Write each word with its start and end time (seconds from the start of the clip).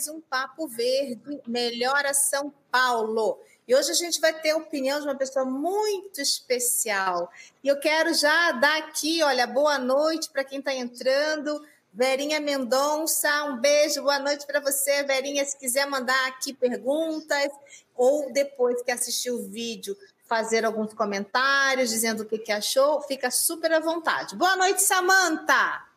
mais 0.00 0.08
um 0.08 0.18
Papo 0.18 0.66
Verde, 0.66 1.42
Melhora 1.46 2.14
São 2.14 2.50
Paulo. 2.70 3.38
E 3.68 3.74
hoje 3.74 3.90
a 3.90 3.94
gente 3.94 4.18
vai 4.18 4.32
ter 4.32 4.52
a 4.52 4.56
opinião 4.56 4.98
de 4.98 5.06
uma 5.06 5.14
pessoa 5.14 5.44
muito 5.44 6.22
especial. 6.22 7.30
E 7.62 7.68
eu 7.68 7.78
quero 7.78 8.14
já 8.14 8.52
dar 8.52 8.78
aqui, 8.78 9.22
olha, 9.22 9.46
boa 9.46 9.78
noite 9.78 10.30
para 10.30 10.42
quem 10.42 10.60
está 10.60 10.72
entrando. 10.72 11.62
Verinha 11.92 12.40
Mendonça, 12.40 13.44
um 13.44 13.58
beijo, 13.58 14.00
boa 14.00 14.18
noite 14.18 14.46
para 14.46 14.58
você, 14.58 15.02
Verinha. 15.02 15.44
Se 15.44 15.58
quiser 15.58 15.86
mandar 15.86 16.28
aqui 16.28 16.54
perguntas 16.54 17.52
ou 17.94 18.32
depois 18.32 18.80
que 18.82 18.90
assistir 18.90 19.30
o 19.30 19.42
vídeo, 19.50 19.94
fazer 20.24 20.64
alguns 20.64 20.94
comentários 20.94 21.90
dizendo 21.90 22.22
o 22.22 22.26
que, 22.26 22.38
que 22.38 22.52
achou, 22.52 23.02
fica 23.02 23.30
super 23.30 23.70
à 23.70 23.80
vontade. 23.80 24.34
Boa 24.34 24.56
noite, 24.56 24.80
Samanta. 24.82 25.89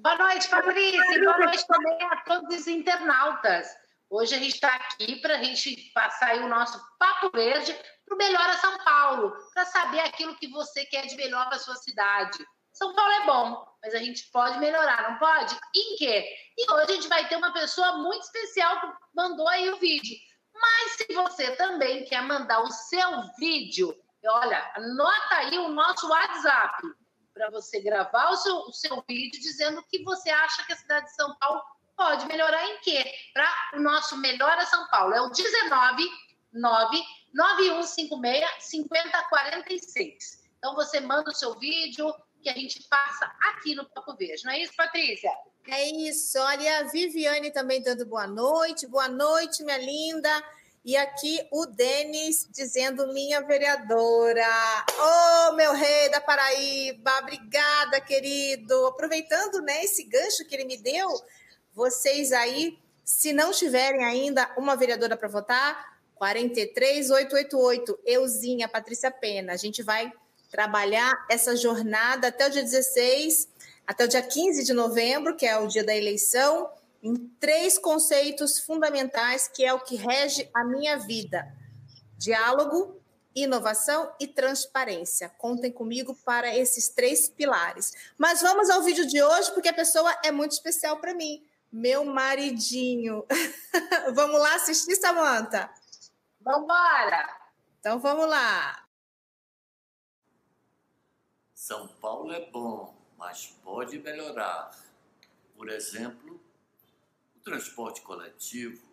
Boa 0.00 0.16
noite, 0.16 0.48
Patrícia. 0.48 1.24
Boa 1.24 1.38
noite 1.38 1.66
também 1.66 1.98
a 2.04 2.16
todos 2.22 2.54
os 2.54 2.68
internautas. 2.68 3.66
Hoje 4.08 4.32
a 4.32 4.38
gente 4.38 4.54
está 4.54 4.68
aqui 4.68 5.16
para 5.20 5.34
a 5.34 5.42
gente 5.42 5.90
passar 5.92 6.36
o 6.36 6.48
nosso 6.48 6.80
papo 7.00 7.30
verde 7.32 7.76
para 8.06 8.14
o 8.14 8.18
Melhora 8.18 8.56
São 8.58 8.78
Paulo, 8.84 9.34
para 9.52 9.64
saber 9.64 9.98
aquilo 10.00 10.36
que 10.36 10.48
você 10.50 10.84
quer 10.86 11.06
de 11.06 11.16
melhor 11.16 11.48
para 11.48 11.58
sua 11.58 11.74
cidade. 11.74 12.38
São 12.72 12.94
Paulo 12.94 13.10
é 13.10 13.26
bom, 13.26 13.66
mas 13.82 13.92
a 13.92 13.98
gente 13.98 14.30
pode 14.30 14.60
melhorar, 14.60 15.10
não 15.10 15.18
pode? 15.18 15.58
Em 15.74 15.96
quê? 15.96 16.32
E 16.56 16.72
hoje 16.72 16.92
a 16.92 16.94
gente 16.94 17.08
vai 17.08 17.26
ter 17.28 17.34
uma 17.34 17.52
pessoa 17.52 17.98
muito 17.98 18.22
especial 18.22 18.80
que 18.80 18.86
mandou 19.16 19.48
aí 19.48 19.68
o 19.68 19.78
vídeo. 19.78 20.16
Mas 20.54 20.92
se 20.92 21.12
você 21.12 21.56
também 21.56 22.04
quer 22.04 22.22
mandar 22.22 22.60
o 22.60 22.70
seu 22.70 23.22
vídeo, 23.36 23.92
olha, 24.24 24.70
anota 24.76 25.34
aí 25.34 25.58
o 25.58 25.68
nosso 25.70 26.08
WhatsApp 26.08 26.82
para 27.38 27.50
você 27.50 27.80
gravar 27.80 28.30
o 28.30 28.36
seu, 28.36 28.56
o 28.56 28.72
seu 28.72 29.02
vídeo 29.08 29.40
dizendo 29.40 29.78
o 29.78 29.84
que 29.84 30.02
você 30.02 30.28
acha 30.28 30.66
que 30.66 30.72
a 30.72 30.76
cidade 30.76 31.06
de 31.06 31.14
São 31.14 31.36
Paulo 31.36 31.62
pode 31.96 32.26
melhorar 32.26 32.66
em 32.66 32.80
quê? 32.80 33.04
Para 33.32 33.78
o 33.78 33.80
nosso 33.80 34.16
Melhora 34.16 34.66
São 34.66 34.88
Paulo. 34.88 35.14
É 35.14 35.20
o 35.20 35.30
19 35.30 36.10
9 36.52 37.02
9156 37.32 38.64
5046. 38.64 40.48
Então 40.58 40.74
você 40.74 40.98
manda 40.98 41.30
o 41.30 41.34
seu 41.34 41.56
vídeo 41.58 42.12
que 42.42 42.48
a 42.48 42.54
gente 42.54 42.82
passa 42.88 43.32
aqui 43.40 43.74
no 43.76 43.88
Papo 43.88 44.16
Verde. 44.16 44.44
Não 44.44 44.52
é 44.52 44.60
isso, 44.60 44.74
Patrícia? 44.76 45.30
É 45.68 45.88
isso. 45.90 46.38
Olha, 46.40 46.80
a 46.80 46.82
Viviane 46.84 47.52
também 47.52 47.80
dando 47.80 48.04
boa 48.04 48.26
noite. 48.26 48.86
Boa 48.86 49.08
noite, 49.08 49.62
minha 49.62 49.78
linda. 49.78 50.30
E 50.84 50.96
aqui 50.96 51.46
o 51.52 51.66
Denis 51.66 52.48
dizendo 52.50 53.12
minha 53.12 53.40
vereadora. 53.42 54.46
Ô, 54.90 55.48
oh, 55.50 55.52
meu 55.54 55.72
rei 55.74 56.08
da 56.10 56.20
Paraíba, 56.20 57.18
obrigada, 57.18 58.00
querido. 58.00 58.86
Aproveitando 58.86 59.60
né, 59.60 59.84
esse 59.84 60.04
gancho 60.04 60.44
que 60.46 60.54
ele 60.54 60.64
me 60.64 60.78
deu, 60.78 61.08
vocês 61.74 62.32
aí, 62.32 62.78
se 63.04 63.32
não 63.32 63.50
tiverem 63.50 64.04
ainda 64.04 64.50
uma 64.56 64.76
vereadora 64.76 65.16
para 65.16 65.28
votar, 65.28 65.98
43888, 66.14 67.98
euzinha, 68.04 68.68
Patrícia 68.68 69.10
Pena. 69.10 69.52
A 69.52 69.56
gente 69.56 69.82
vai 69.82 70.12
trabalhar 70.50 71.26
essa 71.30 71.54
jornada 71.56 72.28
até 72.28 72.46
o 72.46 72.50
dia 72.50 72.62
16, 72.62 73.48
até 73.86 74.04
o 74.04 74.08
dia 74.08 74.22
15 74.22 74.64
de 74.64 74.72
novembro, 74.72 75.36
que 75.36 75.46
é 75.46 75.58
o 75.58 75.66
dia 75.66 75.84
da 75.84 75.94
eleição 75.94 76.68
em 77.02 77.14
três 77.40 77.78
conceitos 77.78 78.58
fundamentais 78.58 79.48
que 79.48 79.64
é 79.64 79.72
o 79.72 79.80
que 79.80 79.96
rege 79.96 80.50
a 80.54 80.64
minha 80.64 80.96
vida: 80.96 81.52
diálogo, 82.16 83.00
inovação 83.34 84.12
e 84.20 84.26
transparência. 84.26 85.28
Contem 85.30 85.70
comigo 85.70 86.14
para 86.24 86.54
esses 86.54 86.88
três 86.88 87.28
pilares. 87.28 87.92
Mas 88.16 88.42
vamos 88.42 88.68
ao 88.70 88.82
vídeo 88.82 89.06
de 89.06 89.22
hoje 89.22 89.52
porque 89.52 89.68
a 89.68 89.74
pessoa 89.74 90.16
é 90.24 90.30
muito 90.30 90.52
especial 90.52 90.98
para 90.98 91.14
mim, 91.14 91.46
meu 91.70 92.04
maridinho. 92.04 93.24
vamos 94.14 94.40
lá 94.40 94.54
assistir, 94.56 94.96
Samanta? 94.96 95.70
Vamos 96.40 96.64
embora. 96.64 97.38
Então 97.78 97.98
vamos 97.98 98.28
lá. 98.28 98.84
São 101.54 101.86
Paulo 102.00 102.32
é 102.32 102.50
bom, 102.50 102.94
mas 103.16 103.46
pode 103.62 103.98
melhorar. 103.98 104.70
Por 105.56 105.68
exemplo, 105.68 106.37
transporte 107.48 108.02
coletivo, 108.02 108.86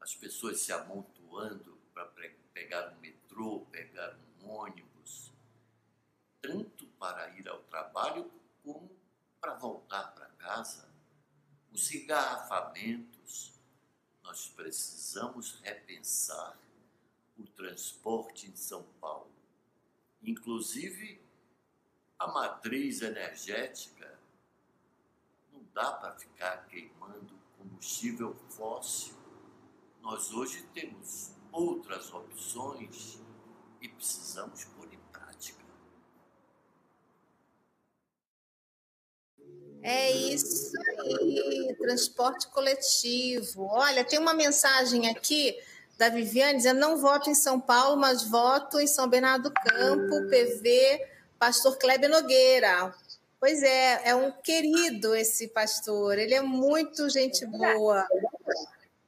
as 0.00 0.14
pessoas 0.14 0.60
se 0.60 0.72
amontoando 0.72 1.78
para 1.92 2.06
pegar 2.54 2.88
um 2.88 3.00
metrô, 3.00 3.66
pegar 3.70 4.16
um 4.40 4.48
ônibus, 4.48 5.30
tanto 6.40 6.86
para 6.98 7.28
ir 7.38 7.46
ao 7.48 7.58
trabalho 7.64 8.30
como 8.64 8.90
para 9.38 9.54
voltar 9.54 10.14
para 10.14 10.26
casa. 10.38 10.88
Os 11.70 11.92
engarrafamentos, 11.92 13.52
nós 14.22 14.48
precisamos 14.48 15.60
repensar 15.62 16.58
o 17.38 17.44
transporte 17.44 18.46
em 18.46 18.56
São 18.56 18.84
Paulo. 19.00 19.30
Inclusive, 20.22 21.20
a 22.18 22.26
matriz 22.28 23.02
energética 23.02 24.18
dá 25.74 25.92
para 25.92 26.12
ficar 26.12 26.66
queimando 26.68 27.34
combustível 27.58 28.36
fóssil. 28.50 29.14
Nós 30.00 30.32
hoje 30.32 30.66
temos 30.74 31.32
outras 31.50 32.12
opções 32.12 33.18
e 33.80 33.88
precisamos 33.88 34.64
pôr 34.64 34.92
em 34.92 34.98
prática. 35.12 35.62
É 39.82 40.10
isso 40.12 40.72
aí, 41.00 41.74
transporte 41.78 42.46
coletivo. 42.48 43.66
Olha, 43.66 44.04
tem 44.04 44.18
uma 44.18 44.34
mensagem 44.34 45.08
aqui 45.08 45.56
da 45.98 46.08
Viviane 46.08 46.58
dizendo: 46.58 46.78
não 46.78 46.96
voto 46.96 47.30
em 47.30 47.34
São 47.34 47.60
Paulo, 47.60 47.96
mas 47.96 48.22
voto 48.22 48.78
em 48.78 48.86
São 48.86 49.08
Bernardo 49.08 49.50
do 49.50 49.54
Campo, 49.54 50.28
PV, 50.28 51.08
Pastor 51.38 51.76
Kleber 51.78 52.08
Nogueira. 52.08 52.94
Pois 53.42 53.60
é, 53.60 54.10
é 54.10 54.14
um 54.14 54.30
querido 54.30 55.16
esse 55.16 55.48
pastor, 55.48 56.16
ele 56.16 56.32
é 56.32 56.40
muito 56.40 57.10
gente 57.10 57.44
boa. 57.44 58.06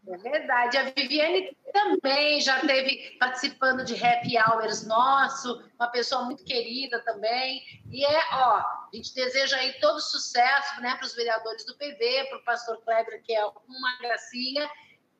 É 0.08 0.16
verdade. 0.16 0.76
A 0.76 0.90
Viviane 0.90 1.56
também 1.72 2.40
já 2.40 2.58
teve 2.58 3.16
participando 3.20 3.84
de 3.84 3.94
happy 3.94 4.36
hours 4.36 4.84
nosso, 4.88 5.62
uma 5.78 5.86
pessoa 5.86 6.24
muito 6.24 6.42
querida 6.42 6.98
também. 7.04 7.62
E 7.88 8.04
é, 8.04 8.18
ó, 8.32 8.58
a 8.58 8.88
gente 8.92 9.14
deseja 9.14 9.56
aí 9.56 9.72
todo 9.74 10.00
sucesso, 10.00 10.80
né, 10.80 10.96
para 10.96 11.06
os 11.06 11.14
vereadores 11.14 11.64
do 11.64 11.76
PV, 11.76 12.26
para 12.28 12.38
o 12.38 12.44
pastor 12.44 12.82
Kleber, 12.82 13.22
que 13.22 13.32
é 13.32 13.46
uma 13.46 13.98
gracinha. 14.00 14.68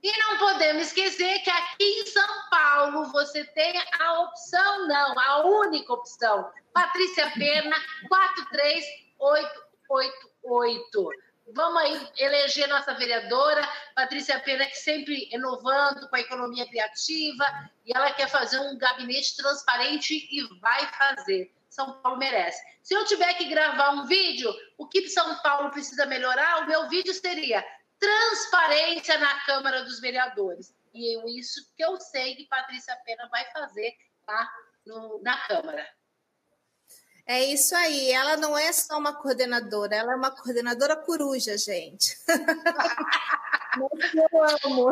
E 0.05 0.19
não 0.19 0.37
podemos 0.37 0.89
esquecer 0.89 1.39
que 1.39 1.49
aqui 1.49 1.83
em 1.83 2.05
São 2.05 2.29
Paulo 2.51 3.11
você 3.11 3.43
tem 3.43 3.73
a 3.99 4.21
opção, 4.21 4.87
não, 4.87 5.19
a 5.19 5.47
única 5.47 5.95
opção. 5.95 6.53
Patrícia 6.75 7.31
Pena, 7.31 7.75
43 8.07 8.85
888. 9.19 11.09
Vamos 11.55 11.83
aí 11.83 12.09
eleger 12.19 12.69
nossa 12.69 12.93
vereadora, 12.93 13.67
Patrícia 13.97 14.39
Pena, 14.41 14.67
que 14.67 14.77
sempre 14.77 15.27
inovando 15.33 16.07
com 16.11 16.17
a 16.17 16.21
economia 16.21 16.69
criativa, 16.69 17.47
e 17.87 17.97
ela 17.97 18.13
quer 18.13 18.29
fazer 18.29 18.59
um 18.59 18.77
gabinete 18.77 19.35
transparente 19.35 20.29
e 20.31 20.47
vai 20.61 20.87
fazer. 20.99 21.51
São 21.71 21.95
Paulo 22.03 22.19
merece. 22.19 22.63
Se 22.83 22.93
eu 22.93 23.07
tiver 23.07 23.33
que 23.39 23.47
gravar 23.47 23.93
um 23.93 24.05
vídeo, 24.05 24.55
o 24.77 24.87
que 24.87 25.09
São 25.09 25.35
Paulo 25.37 25.71
precisa 25.71 26.05
melhorar, 26.05 26.61
o 26.61 26.67
meu 26.67 26.91
vídeo 26.91 27.15
seria 27.15 27.65
transparência 28.05 29.19
na 29.19 29.41
Câmara 29.47 29.83
dos 29.85 30.01
Vereadores. 30.01 30.75
E 30.93 31.17
é 31.17 31.39
isso 31.39 31.73
que 31.77 31.85
eu 31.85 31.99
sei 31.99 32.37
que 32.37 32.47
Patrícia 32.47 32.97
Pena 33.05 33.29
vai 33.29 33.45
fazer 33.51 33.95
lá 34.29 34.49
no, 34.87 35.21
na 35.23 35.39
Câmara. 35.47 35.87
É 37.27 37.43
isso 37.43 37.75
aí. 37.75 38.11
Ela 38.13 38.37
não 38.37 38.57
é 38.57 38.71
só 38.73 38.99
uma 38.99 39.15
coordenadora, 39.15 39.97
ela 39.97 40.13
é 40.13 40.17
uma 40.17 40.31
coordenadora 40.31 40.97
coruja, 40.97 41.57
gente. 41.57 42.17
eu 44.15 44.45
amo. 44.65 44.91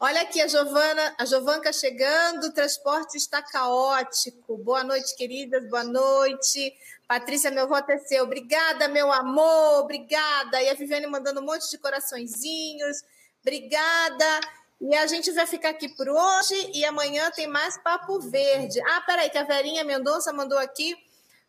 Olha 0.00 0.22
aqui 0.22 0.40
a 0.40 0.48
Giovana, 0.48 1.14
a 1.18 1.24
Giovanca 1.26 1.72
chegando, 1.72 2.44
o 2.44 2.52
transporte 2.52 3.16
está 3.16 3.42
caótico. 3.42 4.56
Boa 4.56 4.82
noite, 4.82 5.14
queridas, 5.14 5.68
boa 5.68 5.84
noite. 5.84 6.74
Patrícia, 7.10 7.50
meu 7.50 7.66
voto 7.66 7.90
é 7.90 7.98
seu. 7.98 8.22
Obrigada, 8.22 8.86
meu 8.86 9.10
amor, 9.10 9.80
obrigada. 9.80 10.62
E 10.62 10.68
a 10.68 10.74
Viviane 10.74 11.08
mandando 11.08 11.40
um 11.40 11.44
monte 11.44 11.68
de 11.68 11.76
coraçõezinhos. 11.76 13.02
Obrigada. 13.42 14.40
E 14.80 14.94
a 14.94 15.08
gente 15.08 15.32
vai 15.32 15.44
ficar 15.44 15.70
aqui 15.70 15.88
por 15.88 16.08
hoje 16.08 16.70
e 16.72 16.84
amanhã 16.84 17.28
tem 17.32 17.48
mais 17.48 17.76
Papo 17.78 18.20
Verde. 18.20 18.80
Ah, 18.82 19.00
peraí, 19.00 19.28
que 19.28 19.36
a 19.36 19.42
Verinha 19.42 19.82
Mendonça 19.82 20.32
mandou 20.32 20.56
aqui. 20.56 20.94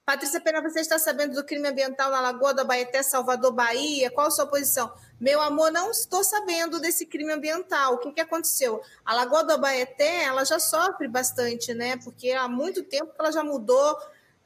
Patrícia 0.04 0.42
Pena, 0.42 0.64
você 0.64 0.80
está 0.80 0.98
sabendo 0.98 1.36
do 1.36 1.46
crime 1.46 1.68
ambiental 1.68 2.10
na 2.10 2.22
Lagoa 2.22 2.56
do 2.56 2.62
Abaeté, 2.62 3.04
Salvador, 3.04 3.52
Bahia? 3.52 4.10
Qual 4.10 4.26
a 4.26 4.32
sua 4.32 4.48
posição? 4.48 4.92
Meu 5.20 5.40
amor, 5.40 5.72
não 5.72 5.92
estou 5.92 6.24
sabendo 6.24 6.80
desse 6.80 7.06
crime 7.06 7.34
ambiental. 7.34 7.94
O 7.94 7.98
que, 8.00 8.12
que 8.14 8.22
aconteceu? 8.22 8.82
A 9.06 9.14
Lagoa 9.14 9.44
do 9.44 9.54
Abaeté, 9.54 10.24
ela 10.24 10.44
já 10.44 10.58
sofre 10.58 11.08
bastante, 11.08 11.72
né? 11.72 11.98
Porque 11.98 12.32
há 12.32 12.48
muito 12.48 12.82
tempo 12.82 13.14
que 13.14 13.22
ela 13.22 13.32
já 13.32 13.44
mudou 13.44 13.96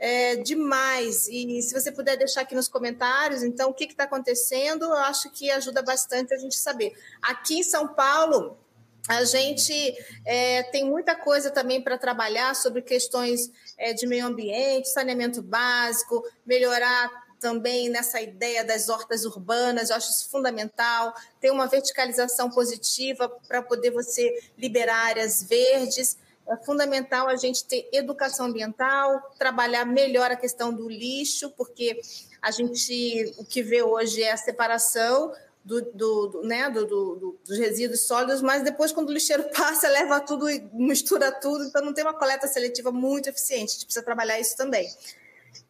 é, 0.06 0.36
demais. 0.36 1.28
E 1.28 1.64
se 1.64 1.74
você 1.74 1.92
puder 1.92 2.16
deixar 2.16 2.42
aqui 2.42 2.54
nos 2.54 2.68
comentários, 2.68 3.42
então, 3.42 3.72
o 3.72 3.74
que 3.74 3.86
está 3.86 4.04
acontecendo, 4.04 4.86
eu 4.86 4.94
acho 4.94 5.32
que 5.32 5.50
ajuda 5.50 5.82
bastante 5.82 6.32
a 6.32 6.38
gente 6.38 6.56
saber. 6.56 6.94
Aqui 7.20 7.58
em 7.58 7.64
São 7.64 7.88
Paulo, 7.88 8.56
a 9.10 9.24
gente 9.24 9.74
é, 10.24 10.62
tem 10.62 10.86
muita 10.86 11.16
coisa 11.16 11.50
também 11.50 11.82
para 11.82 11.98
trabalhar 11.98 12.56
sobre 12.56 12.84
questões 12.84 13.52
é, 13.80 13.94
de 13.94 14.06
meio 14.06 14.28
ambiente, 14.28 14.90
saneamento 14.90 15.42
básico, 15.42 16.24
melhorar 16.46 17.10
também 17.40 17.90
nessa 17.90 18.22
ideia 18.22 18.64
das 18.64 18.90
hortas 18.90 19.26
urbanas, 19.26 19.90
eu 19.90 19.96
acho 19.96 20.12
isso 20.12 20.30
fundamental, 20.30 21.16
ter 21.42 21.50
uma 21.50 21.66
verticalização 21.66 22.50
positiva 22.52 23.28
para 23.48 23.64
poder 23.64 23.90
você 23.90 24.32
liberar 24.56 25.08
áreas 25.08 25.42
verdes. 25.42 26.18
É 26.48 26.56
fundamental 26.58 27.28
a 27.28 27.36
gente 27.36 27.66
ter 27.66 27.90
educação 27.92 28.46
ambiental, 28.46 29.34
trabalhar 29.38 29.86
melhor 29.86 30.32
a 30.32 30.36
questão 30.36 30.74
do 30.74 30.88
lixo, 30.88 31.50
porque 31.52 32.00
a 32.42 32.52
gente 32.52 33.34
o 33.38 33.46
que 33.46 33.64
vê 33.64 33.82
hoje 33.82 34.22
é 34.22 34.32
a 34.32 34.38
separação 34.38 35.34
do, 35.66 35.82
do, 35.82 36.28
do 36.28 36.44
né, 36.44 36.70
do, 36.70 36.86
do, 36.86 37.40
dos 37.44 37.58
resíduos 37.58 38.06
sólidos, 38.06 38.40
mas 38.40 38.62
depois, 38.62 38.92
quando 38.92 39.10
o 39.10 39.12
lixeiro 39.12 39.50
passa, 39.50 39.90
leva 39.90 40.20
tudo 40.20 40.48
e 40.48 40.60
mistura 40.72 41.32
tudo, 41.32 41.64
então 41.64 41.84
não 41.84 41.92
tem 41.92 42.04
uma 42.04 42.14
coleta 42.14 42.48
seletiva 42.48 42.92
muito 42.92 43.28
eficiente. 43.28 43.72
A 43.72 43.74
gente 43.74 43.86
precisa 43.86 44.06
trabalhar 44.06 44.40
isso 44.40 44.56
também. 44.56 44.88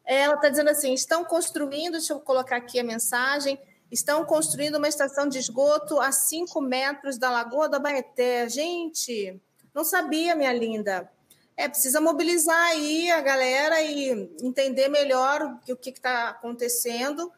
Ela 0.05 0.35
está 0.35 0.49
dizendo 0.49 0.69
assim: 0.69 0.93
estão 0.93 1.23
construindo, 1.23 1.93
deixa 1.93 2.11
eu 2.11 2.19
colocar 2.19 2.57
aqui 2.57 2.77
a 2.77 2.83
mensagem, 2.83 3.57
estão 3.89 4.25
construindo 4.25 4.75
uma 4.75 4.89
estação 4.89 5.29
de 5.29 5.39
esgoto 5.39 5.99
a 6.01 6.11
5 6.11 6.59
metros 6.59 7.17
da 7.17 7.31
Lagoa 7.31 7.69
da 7.69 7.79
Baeté. 7.79 8.49
Gente, 8.49 9.41
não 9.75 9.83
sabia, 9.83 10.33
minha 10.33 10.53
linda. 10.53 11.11
É, 11.57 11.67
precisa 11.67 11.99
mobilizar 11.99 12.67
aí 12.67 13.11
a 13.11 13.19
galera 13.19 13.81
e 13.81 14.09
entender 14.41 14.87
melhor 14.87 15.59
o 15.69 15.75
que 15.75 15.89
está 15.89 16.29
acontecendo 16.29 17.31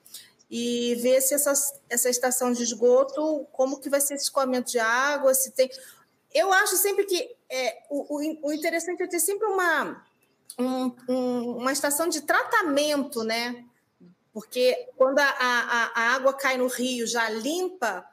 e 0.49 0.95
ver 0.95 1.19
se 1.21 1.33
essa, 1.33 1.51
essa 1.89 2.09
estação 2.09 2.51
de 2.53 2.63
esgoto, 2.63 3.45
como 3.51 3.79
que 3.79 3.89
vai 3.89 3.99
ser 3.99 4.13
esse 4.13 4.25
escoamento 4.25 4.71
de 4.71 4.79
água, 4.79 5.33
se 5.33 5.51
tem... 5.51 5.69
Eu 6.33 6.53
acho 6.53 6.77
sempre 6.77 7.05
que 7.05 7.35
é, 7.49 7.83
o, 7.89 8.17
o, 8.47 8.53
interessante 8.53 9.01
é 9.01 9.07
ter 9.07 9.19
sempre 9.19 9.47
uma, 9.47 10.05
um, 10.59 10.91
um, 11.09 11.57
uma 11.57 11.71
estação 11.71 12.07
de 12.07 12.21
tratamento, 12.21 13.23
né? 13.23 13.65
Porque 14.31 14.89
quando 14.95 15.19
a, 15.19 15.29
a, 15.29 15.91
a, 15.95 16.15
água 16.15 16.33
cai 16.33 16.57
no 16.57 16.67
rio 16.67 17.07
já 17.07 17.29
limpa, 17.29 18.07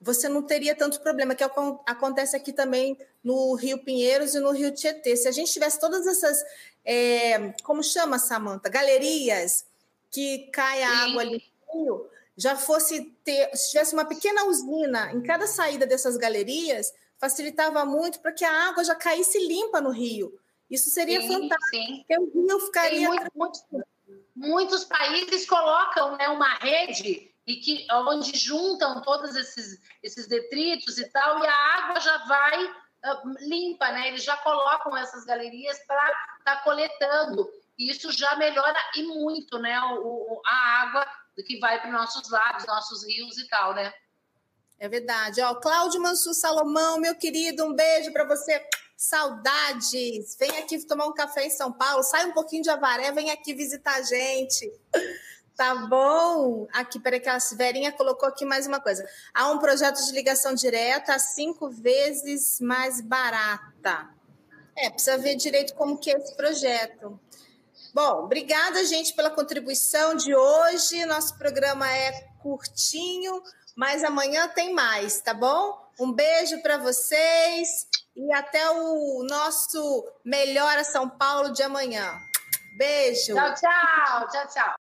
você 0.00 0.28
não 0.28 0.42
teria 0.42 0.74
tanto 0.74 1.00
problema, 1.00 1.34
que 1.34 1.44
é 1.44 1.50
acontece 1.86 2.34
aqui 2.34 2.52
também 2.52 2.98
no 3.22 3.54
Rio 3.54 3.78
Pinheiros 3.78 4.34
e 4.34 4.40
no 4.40 4.50
Rio 4.50 4.72
Tietê. 4.72 5.16
Se 5.16 5.28
a 5.28 5.32
gente 5.32 5.52
tivesse 5.52 5.78
todas 5.78 6.06
essas, 6.06 6.42
é, 6.84 7.52
como 7.62 7.82
chama, 7.82 8.18
Samanta, 8.18 8.68
galerias 8.68 9.64
que 10.10 10.50
cai 10.52 10.82
a 10.82 10.88
Sim. 10.88 11.10
água 11.10 11.22
ali 11.22 11.52
já 12.36 12.56
fosse 12.56 13.02
ter, 13.24 13.54
se 13.56 13.70
tivesse 13.70 13.94
uma 13.94 14.04
pequena 14.04 14.44
usina 14.44 15.12
em 15.12 15.22
cada 15.22 15.46
saída 15.46 15.86
dessas 15.86 16.16
galerias, 16.16 16.92
facilitava 17.18 17.84
muito 17.84 18.20
para 18.20 18.32
que 18.32 18.44
a 18.44 18.68
água 18.68 18.84
já 18.84 18.94
caísse 18.94 19.38
limpa 19.46 19.80
no 19.80 19.90
rio. 19.90 20.38
Isso 20.70 20.90
seria 20.90 21.20
sim, 21.20 21.28
fantástico, 21.28 21.70
sim. 21.70 22.04
porque 22.08 22.18
o 22.18 22.46
rio 22.46 22.60
ficaria. 22.60 23.08
Muito, 23.08 23.30
muito, 23.34 23.86
muitos 24.34 24.84
países 24.84 25.46
colocam 25.46 26.16
né, 26.16 26.28
uma 26.28 26.54
rede 26.54 27.30
e 27.46 27.56
que 27.56 27.86
onde 27.92 28.36
juntam 28.38 29.02
todos 29.02 29.36
esses, 29.36 29.78
esses 30.02 30.26
detritos 30.26 30.98
e 30.98 31.08
tal, 31.10 31.44
e 31.44 31.46
a 31.46 31.54
água 31.54 32.00
já 32.00 32.18
vai 32.26 32.74
limpa, 33.40 33.90
né? 33.92 34.08
Eles 34.08 34.24
já 34.24 34.36
colocam 34.38 34.96
essas 34.96 35.24
galerias 35.24 35.78
para 35.86 36.04
estar 36.38 36.56
tá 36.56 36.62
coletando. 36.62 37.48
E 37.78 37.90
isso 37.90 38.12
já 38.12 38.36
melhora 38.36 38.78
e 38.96 39.02
muito, 39.04 39.58
né? 39.58 39.78
O, 39.80 40.40
a 40.44 40.82
água 40.82 41.06
que 41.46 41.58
vai 41.58 41.80
para 41.80 41.88
os 41.88 41.94
nossos 41.94 42.30
lagos, 42.30 42.66
nossos 42.66 43.06
rios 43.06 43.38
e 43.38 43.48
tal, 43.48 43.74
né? 43.74 43.92
É 44.78 44.88
verdade. 44.88 45.40
Ó, 45.40 45.54
Cláudio 45.56 46.00
Mansur 46.00 46.34
Salomão, 46.34 46.98
meu 46.98 47.14
querido, 47.14 47.64
um 47.64 47.74
beijo 47.74 48.12
para 48.12 48.24
você. 48.24 48.64
Saudades! 48.96 50.36
Vem 50.38 50.58
aqui 50.58 50.78
tomar 50.86 51.06
um 51.06 51.14
café 51.14 51.46
em 51.46 51.50
São 51.50 51.72
Paulo, 51.72 52.04
sai 52.04 52.26
um 52.26 52.32
pouquinho 52.32 52.62
de 52.62 52.70
Avaré, 52.70 53.10
vem 53.10 53.30
aqui 53.30 53.52
visitar 53.52 53.94
a 53.94 54.02
gente. 54.02 54.70
Tá 55.62 55.76
bom? 55.76 56.66
Aqui, 56.72 56.98
peraí, 56.98 57.20
que 57.20 57.28
a 57.28 57.38
Verinha 57.52 57.92
colocou 57.92 58.28
aqui 58.28 58.44
mais 58.44 58.66
uma 58.66 58.80
coisa. 58.80 59.08
Há 59.32 59.48
um 59.52 59.60
projeto 59.60 60.04
de 60.04 60.10
ligação 60.10 60.56
direta 60.56 61.16
cinco 61.20 61.70
vezes 61.70 62.58
mais 62.60 63.00
barata. 63.00 64.08
É, 64.76 64.90
precisa 64.90 65.16
ver 65.18 65.36
direito 65.36 65.72
como 65.76 65.96
que 65.96 66.10
é 66.10 66.18
esse 66.18 66.34
projeto. 66.34 67.16
Bom, 67.94 68.24
obrigada, 68.24 68.84
gente, 68.84 69.14
pela 69.14 69.30
contribuição 69.30 70.16
de 70.16 70.34
hoje. 70.34 71.06
Nosso 71.06 71.38
programa 71.38 71.88
é 71.88 72.10
curtinho, 72.42 73.40
mas 73.76 74.02
amanhã 74.02 74.48
tem 74.48 74.74
mais, 74.74 75.20
tá 75.20 75.32
bom? 75.32 75.80
Um 76.00 76.12
beijo 76.12 76.60
para 76.60 76.76
vocês 76.78 77.86
e 78.16 78.32
até 78.32 78.68
o 78.68 79.24
nosso 79.30 80.12
Melhora 80.24 80.82
São 80.82 81.08
Paulo 81.08 81.52
de 81.52 81.62
amanhã. 81.62 82.18
Beijo. 82.76 83.34
Tchau, 83.36 83.54
tchau. 83.54 84.28
Tchau, 84.28 84.48
tchau. 84.48 84.81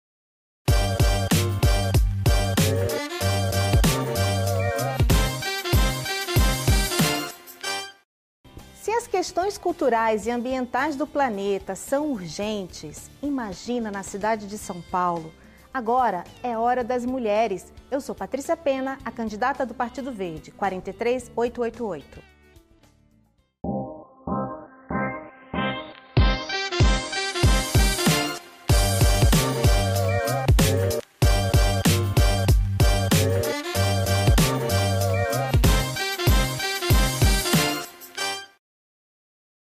As 9.02 9.08
questões 9.08 9.58
culturais 9.58 10.28
e 10.28 10.30
ambientais 10.30 10.94
do 10.94 11.08
planeta 11.08 11.74
são 11.74 12.12
urgentes, 12.12 13.10
imagina 13.20 13.90
na 13.90 14.04
cidade 14.04 14.46
de 14.46 14.56
São 14.56 14.80
Paulo. 14.80 15.32
Agora 15.74 16.22
é 16.40 16.56
hora 16.56 16.84
das 16.84 17.04
mulheres. 17.04 17.72
Eu 17.90 18.00
sou 18.00 18.14
Patrícia 18.14 18.56
Pena, 18.56 18.98
a 19.04 19.10
candidata 19.10 19.66
do 19.66 19.74
Partido 19.74 20.12
Verde, 20.12 20.52
43888. 20.52 22.31